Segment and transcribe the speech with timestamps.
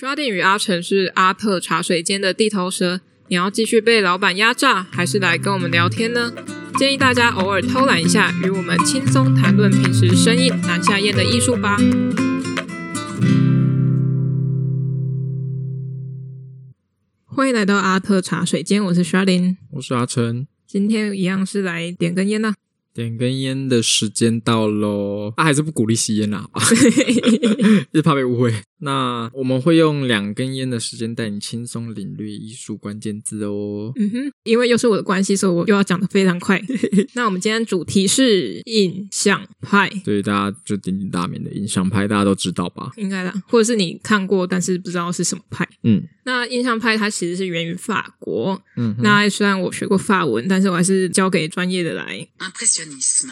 [0.00, 6.32] Chardin 与阿成是阿特茶水间的地头蛇，你要继续被老板压榨，还是来跟我们聊天呢？
[6.78, 11.76] 建议大家偶尔偷懒一下，与我们轻松谈论平时生硬难下咽的艺术吧。
[17.24, 22.54] 欢迎来到阿特茶水间，我是 Chardin，我是阿成，今天一样是来点根烟呐。
[22.94, 26.48] 点根烟的时间到喽，他、啊、还是不鼓励吸烟啦，
[27.92, 28.52] 一直怕被误会。
[28.80, 33.92] 那我们会用两根烟的时间带你轻松领略艺术关键字哦。
[33.96, 36.62] 嗯哼，因为又是我的关系，所以我又要讲的非常快。
[37.14, 42.92] 那我们今天主题是印象派，对，大家就鼎鼎大名的印象派，大家都知道吧？
[42.96, 45.68] 应该的，或者是你看过，但是不知道是什么派。
[45.82, 48.60] 嗯，那印象派它其实是源于法国。
[48.76, 52.26] 嗯，那虽然我学过法文，但是我还是交给专业的来。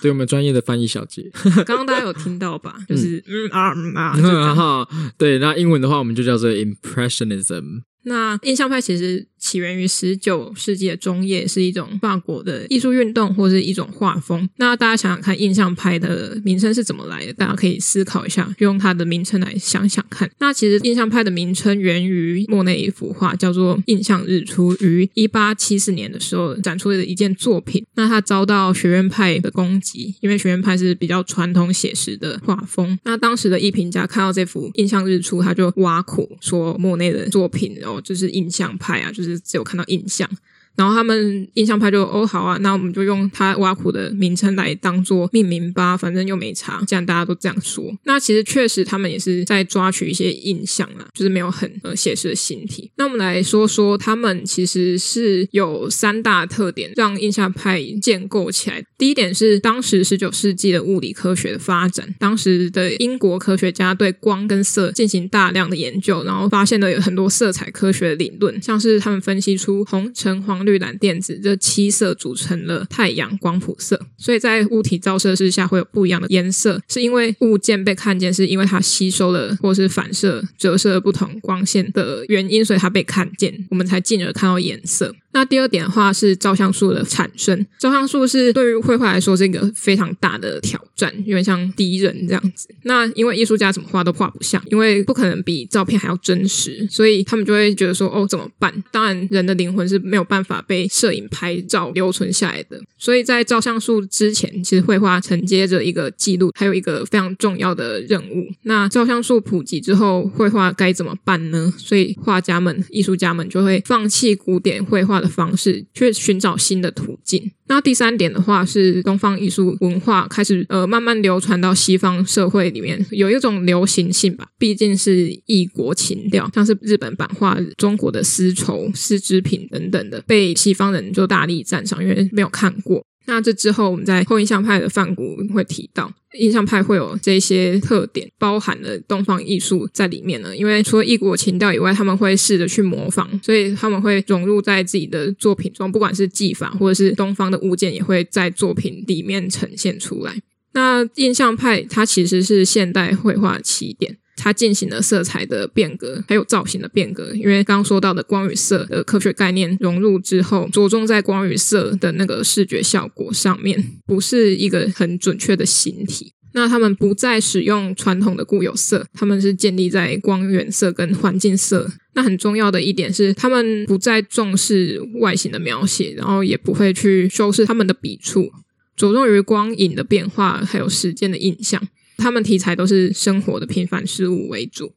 [0.00, 1.28] 对，我们专业的翻译小姐。
[1.66, 2.76] 刚刚大家有听到吧？
[2.88, 5.31] 就是嗯啊嗯啊， 然后对。
[5.38, 7.82] 那英文的话，我们就叫做 Impressionism。
[8.04, 14.48] 那印象派其实起源于十九世纪的中叶，是一种法国的艺术运动或是一种画风。
[14.56, 17.32] 那大家想想看，印象派的名称是怎么来的？
[17.32, 20.30] 大家可以思考一下，用它的名称来想想看。
[20.38, 27.84] 那其实印象派的名称源于莫内一幅画，叫做《印象日出》，于一八七四年的时候展出的一件作品。
[27.94, 32.98] 那他遭到学院派的攻击，因为学院派是比较传统写实的画风。
[33.04, 40.28] 那当时的艺评家看到这幅《印象日出》，他就挖苦说莫内的作品就是印象派啊，就是只有看到印象。
[40.74, 47.92] 然后他们印象派就哦好啊，那我们就用他挖苦的名称来当做命名吧，反正又没差，既然大家都这样说。
[48.04, 52.90] 那其实确实他们也是在抓取一些印象啊，就是没有很呃写实的形体。
[52.96, 58.82] 那我们来说说他们其实是有三大特点，让印象派建构起来。
[59.02, 70.64] 第一点是当时十九世纪的物理科学的发展，当时的英国科学家对光跟色进行大量的研究，然后发现了有很多色彩科学的理论，像是他们分析出红、橙、黄。
[70.64, 85.12] 绿、蓝、靛、紫这七色组成了太阳光谱色，所以在物体照射之下会有不一样的颜色，是因为物件被看见，是因为它吸收了或是反射、折射不同光线的原因，所以它被看见，我们才进而看到颜色。
[85.32, 92.68] 那第二点的话是照相术的产生，照相术是对于绘画来说是一个非常大的挑战，有点像敌人这样子。
[92.82, 98.72] 那因为艺术家怎么画都画不像，因为不可能比照片还要真实，所以他们就会觉得说，哦，怎么办？
[98.90, 102.80] 当然，人的灵魂是没有办法被摄影拍照留存下来的。
[102.98, 108.46] 所以在照相术之前，其实绘画承接着一个记录，还有一个非常重要的任务。
[108.64, 111.72] 那照相术普及之后，绘画该怎么办呢？
[111.78, 117.50] 所以画家们、艺术家们就会放弃古典绘画的方式，去寻找新的途径。
[117.68, 133.02] 那第三点的话是东方艺术文化开始呃慢慢流传到西方社会里面，有一种流行性吧，毕竟是异国情调，像是日本版画、中国的丝绸、丝织品等等的，被西方人就大力赞赏，因为没有看过。
[133.26, 140.56] 那这之后，我们在后印象派的范谷会提到，印象派会有这些特点，包含了东方艺术在里面呢。
[140.56, 150.34] 因为除了异国情调以外，他们会试着去模仿，所以他们会融入在自己的作品中，不管是技法或者是东方的物件，也会在作品里面呈现出来。
[150.74, 154.16] 那印象派它其实是现代绘画起点。
[154.36, 157.32] 它进行了色彩的变革，还有造型的变革。
[157.34, 166.32] 因为刚刚说到的光与色的科学概念融入之后，着重在光与色的那个视觉效果上面，不是一个很准确的形体。
[166.54, 171.90] 那他们不再使用传统的固有色，他们是建立在光源色跟环境色。
[172.14, 178.50] 那很重要的一点是，他们不再重视外形的描写，然后也不会去修饰他们的笔触，
[178.94, 181.82] 着重于光影的变化，还有时间的印象。
[182.16, 184.92] 他们题材都是生活的平凡事物为主。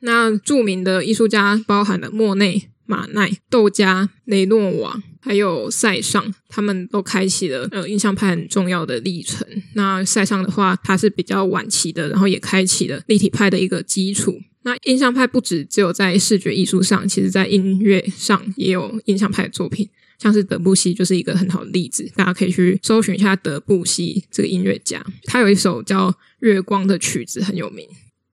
[0.00, 9.46] 那著名的艺术家包含了莫内、马奈、窦加、雷诺瓦，还有塞尚，他们都开启了呃印象派很重要的历程。
[9.74, 14.40] 那塞尚的话，他是比较晚期的，然后也开启了立体派的一个基础。
[14.62, 19.88] 那印象派不止只有在视觉艺术上，其实在音乐上也有印象派的作品。
[20.18, 26.10] 像是德布西就是一个很好的例子，大家可以去搜寻一下德布西这个音乐家，他有一首叫
[26.40, 27.86] 《月光》的曲子很有名。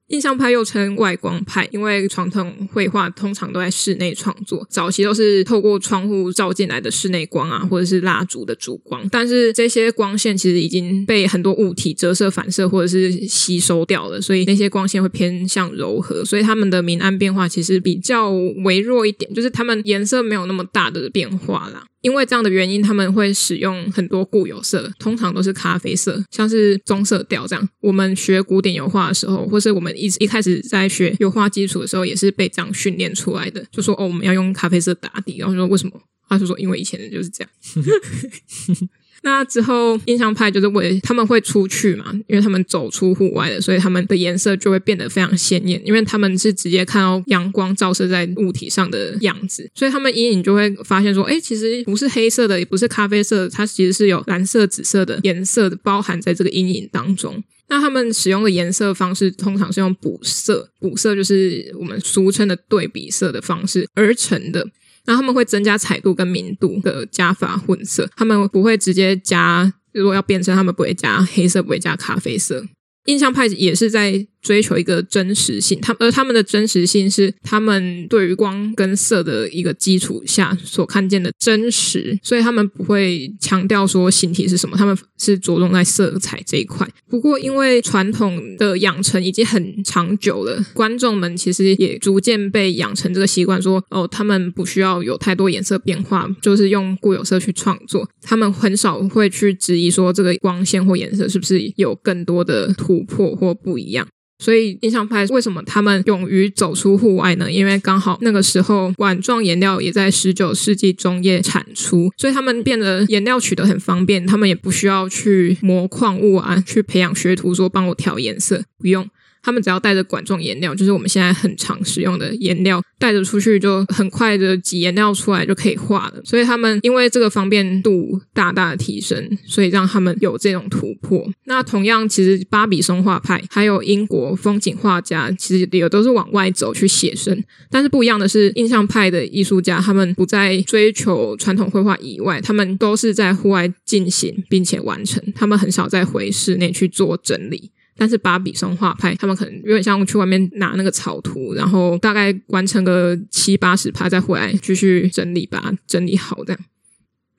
[0.08, 9.06] 印象派又称外光派，因为传统绘画通常都在室内创作，早期都是透过窗户照进来的室内光啊，或者是蜡烛的烛光。
[9.10, 21.84] 但是这些光线其实已经被很多物体折射、反射或者是吸收掉了，所以那些光线会偏向柔和，所以它们的明暗变化其实比较微弱一点，就是它们颜色没有那么大的变化啦。
[22.00, 27.68] 因为这样的原因，他们会使用很多固有色，通常都是咖啡色，像是棕色调这样。
[27.80, 36.00] 我们学古典油画的时候，或是我们一一开始在学油画基础的时候，也是被这样训练出来的，就说哦，我们要用咖啡色打底，然后说为什么？
[36.28, 37.50] 他就说因为以前人就是这样。
[39.22, 57.42] 那之后，印象派就是为他们会出去嘛，因为他们走出户外了，所以他们的颜色就会变得非常鲜艳，因为他们是直接看到阳光照射在物体上的样子，所以他们阴影就会发现说，哎，其实不是黑色的，也不是咖啡色的，它其实是有蓝色、紫色的颜色的包含在这个阴影当中。
[57.70, 64.66] 那他们使用的颜色方式通常是用补色，补色就是我们俗称的对比色的方式而成的。
[65.08, 72.62] 然后他们会增加彩度跟明度的加法混色，他们不会直接加，如果要变成，他们不会加黑色，不会加咖啡色。
[73.08, 86.88] 印象派也是在追求一个真实性，他而他们的真实性是他们对于光跟色的一个基础下所看见的真实，所以他们不会强调说形体是什么，他们是着重在色彩这一块。
[87.08, 98.08] 不过，因为传统的养成已经很长久了，观众们其实也逐渐被养成这个习惯，说哦，他们不需要有太多颜色变化，就是用固有色去创作。
[98.22, 104.06] 他们很少会去质疑说这个光线或颜色是不是有更多的突破或不一样。
[104.40, 107.50] 所以印象派为什么他们勇于走出户外呢？
[107.50, 119.08] 因为刚好那个时候管状颜料也在十九世纪中叶产出，所以他们变得颜料取得很方便，他们也不需要去磨矿物啊，去培养学徒说帮我调颜色，不用。
[119.42, 126.20] 他们只要带着管状颜料，就是我们现在很常使用的颜料，带着出去就很快的挤颜料出来就可以画了。
[126.24, 131.26] 所以他们因为这个方便度大大的提升，所以让他们有这种突破。
[131.44, 137.42] 那同样，其实巴比松画派还有英国风景画家，其实也都是往外走去写生。
[137.70, 147.70] 但是不一样的是，印象派的艺术家他们不再追求传统绘画以外，他们都是在户外进行并且完成，他们很少再回室内去做整理。
[147.98, 156.60] 但是芭比松画派，他们可能有点像去外面拿那个草图，然后大概完成个七八十趴，再回来继续整理，把它整理好这样。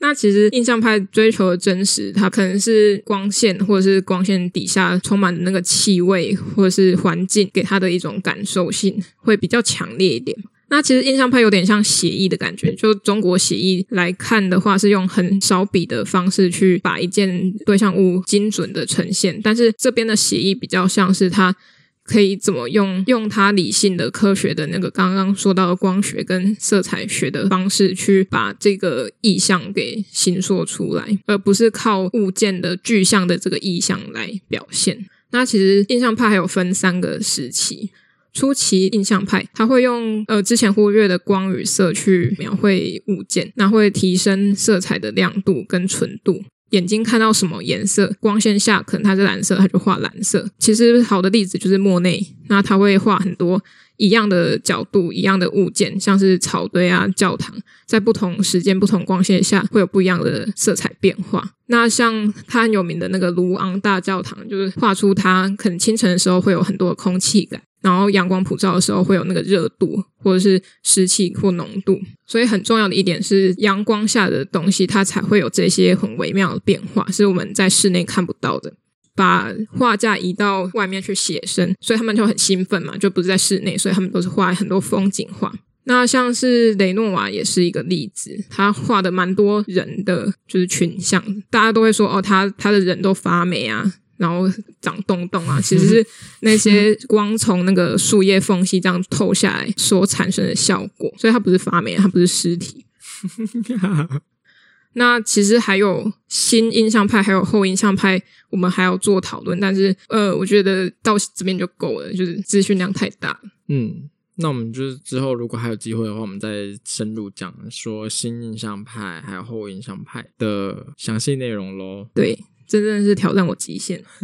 [0.01, 10.37] 那其实印象派追求的真实，它可能是光线，或者是光线底下充满的那个气味，或者是环境给他的一种感受性，会比较强烈一点。
[10.69, 21.55] 那其实印象派有点像写意的感觉，就中国写意来看的话，是用很少笔的方式去把一件对象物精准的呈现，但是这边的写意比较像是它
[22.03, 35.05] 可以怎么用用它理性的科学的那个刚刚说到的光学跟色彩学的方式去把这个意象给形塑出来，而不是靠物件的具象的这个意象来表现。
[35.31, 37.89] 那其实印象派还有分三个时期。
[38.33, 46.43] 初期印象派，他会用呃之前忽略的光与色去描绘物件，那会提升色彩的亮度跟纯度。
[46.71, 50.47] 眼睛看到什么颜色，光线下可能它是蓝色，他就画蓝色。
[50.59, 53.59] 其实好的例子就是莫内，那他会画很多
[53.97, 61.55] 一样的角度、一样的物件，像是草堆啊、教堂，在不同时间、不同光线下会有不一样的色彩变化。
[61.65, 67.59] 那像他很有名的那个卢昂大教堂，就是画出它可能清晨的时候会有很多的空气感。
[67.81, 78.73] 然后阳光普照的时候会有那个热度，或者是湿气或浓度，所以很重要的一点是阳光下的东西它才会有这些很微妙的变化，是我们在室内看不到的。
[79.15, 85.53] 把画架移到外面去写生，所以他们就很兴奋嘛，就不是在室内，所以他们都是画很多风景画。
[85.83, 93.91] 那像是雷诺瓦也是一个例子，他画的蛮多人的就是群像，大家都会说哦，他他的人都发霉啊。
[94.19, 96.05] 然后长洞洞啊， 其实是
[96.41, 102.85] 那些光从那个树叶缝隙这样透下来所产生的效果，所以它不是发霉，它不是尸体。
[104.93, 109.57] 那其实还有新印象派，还有后印象派，我们还要做讨论。
[109.59, 113.39] 但是呃，我觉得到这边就够了，就是资讯量太大。
[113.67, 122.09] 嗯，那我们就是之后如果还有机会的话，我们再深入讲说新印象派还有后印象派的详细内容喽。
[122.13, 122.37] 对。
[122.69, 124.01] 真正是挑战我极限，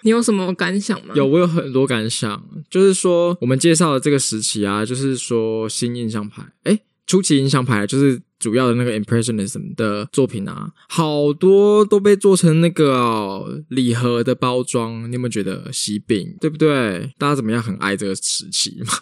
[0.00, 1.12] 你有什么感想吗？
[1.14, 2.42] 有，我有很多感想。
[2.70, 15.10] 就是说，我们介绍的这个时期啊，就是说新印象派，诶，初期印象派就是主要的那个 Impressionism 的作品啊，好多都被做成那个、哦、礼盒的包装。
[15.10, 17.12] 你有没有觉得喜饼，对不对？
[17.18, 17.62] 大家怎么样？
[17.62, 18.94] 很爱这个时期吗？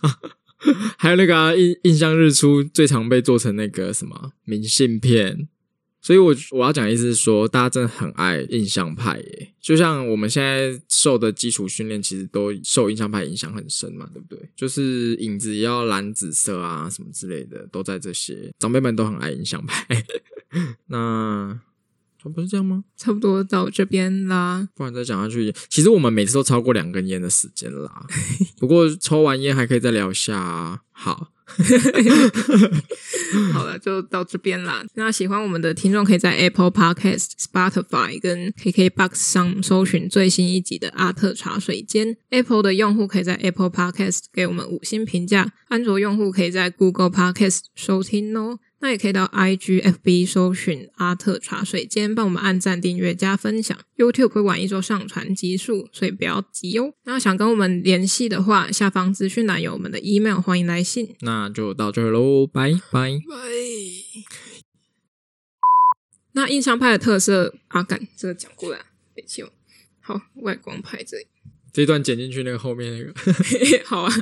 [0.99, 5.47] 还有那个、啊、印印象日出，最常被做成那个什么明信片。
[6.07, 14.49] 所以我我要讲的意思是说，大家真的很爱印象派耶，就像我们现在受的基础训练，其实都受印象派影响很深嘛，对不对？
[14.55, 19.85] 就是影子要蓝紫色啊，什么之类的，都在这些长辈们都很爱印象派。
[20.87, 21.59] 那
[22.23, 22.85] 不是这样吗？
[22.97, 28.07] 差不多到这边啦，不然再讲下去，其实我们每次都超过两根烟的时间啦。
[28.61, 30.83] 不过抽完烟还可以再聊一下啊。
[30.93, 31.33] 好。
[33.53, 34.85] 好了，就到这边啦。
[34.95, 42.17] 那喜欢我们的听众，可以在 Apple Podcast、Spotify 跟 KKBox 上搜寻最新一集的阿特茶水间。
[42.31, 48.59] Apple 的用户可以在 Apple Podcast 给我们五星评价，安卓用户可以在 Google Podcast 收听哦。
[48.78, 53.76] 那也可以到 IG、FB 搜寻阿特茶水间，帮我们按赞、订阅、加分享。
[53.97, 56.92] YouTube 会晚一周上传集数，所以不要急哦。
[57.04, 61.16] 那想跟我们联系的话，下方资讯栏有我们的 email，欢迎来信。
[61.21, 63.21] 那就到这喽，拜拜拜。
[66.33, 68.85] 那印象派的特色，阿、啊、干这个讲过了，
[69.16, 69.50] 没错。
[70.00, 71.26] 好，外光派这里，
[71.73, 73.14] 这一段剪进去那个后面那个，
[73.88, 74.12] 好啊。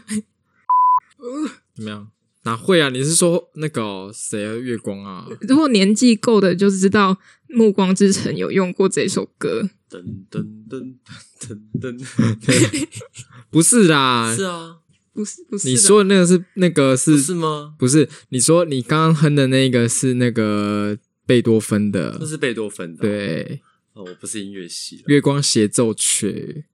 [1.74, 2.08] 怎么样？
[2.44, 2.88] 哪会啊？
[2.90, 4.54] 你是说那个谁啊？
[4.54, 5.26] 月光啊？
[5.42, 7.14] 如果年纪够的，就知道
[7.48, 9.68] 《暮光之城》有用过这首歌。
[9.90, 10.94] 噔噔噔
[11.38, 12.86] 噔噔噔，
[13.48, 14.78] 不是啦，是啊，
[15.12, 15.68] 不是不是。
[15.68, 17.74] 你说的那个是那个是是吗？
[17.78, 23.02] 不是，你说你刚刚哼的那个是那个贝多芬的，那是贝多芬的。
[23.02, 23.60] 对，
[23.92, 26.64] 哦，我不是音乐系，《月光协奏曲》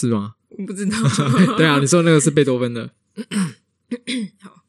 [0.00, 0.34] 是吗？
[0.48, 0.98] 我不知道。
[1.56, 2.90] 对啊，你说那个是贝多芬的。
[4.42, 4.62] 好。